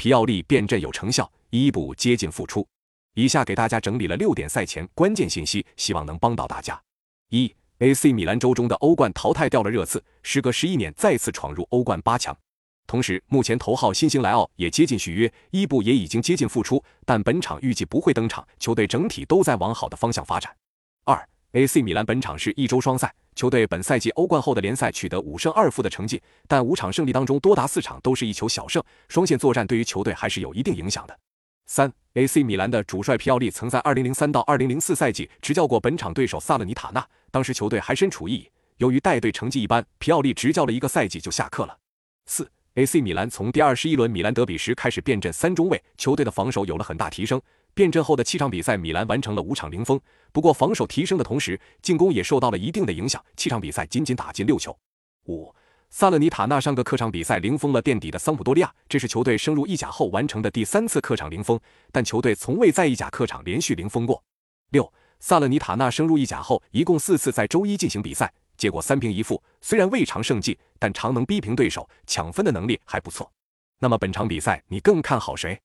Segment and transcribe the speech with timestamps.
[0.00, 2.66] 皮奥利变阵有成效，伊布接近复出。
[3.12, 6.80] 以下给大家整理了六点赛前关键信息，希望能帮到大家。
[7.28, 12.34] 一，AC 米兰周中的欧冠淘汰掉了热刺，时隔十一年再次闯入欧冠八强。
[12.86, 18.48] 同时，目前头号新星莱奥也接近续约，伊布也已经接近复出，但本场预计不会登场。
[18.58, 20.50] 球队整体都在往好的方向发展。
[21.04, 31.18] 二，AC 米兰本场是一周双赛，球队本赛季欧冠后的联赛取得五胜二负的成绩，但五场胜利当中多达四场都是一球小胜，双线作战对于球队还是有一定影响的。
[31.64, 38.50] 三 AC 米兰的主帅皮奥利曾在二零零三到二零零四赛季执教过本场对手萨勒尼塔纳，当时球队还身处一役。
[38.76, 41.74] 由于带队成绩一般，皮奥利执教了一个赛季就下课了。
[42.26, 47.40] 四 AC 米兰从第二十一轮米兰德比时开始变阵三中卫，球队的防守有了很大提升。
[47.74, 50.00] 变阵后的七场比赛，米兰完成了五场零封。
[50.32, 54.76] 不过防守提升的同时，进攻也受到了一定的影响，七场比赛仅仅打进六球。
[55.26, 55.54] 五
[55.88, 61.58] 萨勒尼塔纳上个客场比赛零封了垫底的桑普多利亚，这是球队升入意甲后完成的第三次客场零封，
[61.90, 64.22] 但球队从未在意甲客场连续零封过。
[64.70, 73.28] 六，萨勒尼塔纳升入意甲后一共四次在周一进行比赛，结果三平一负，虽然未尝胜绩，但常能逼平对手，抢分的能力还不错。
[73.80, 75.60] 那么本场比赛你更看好谁？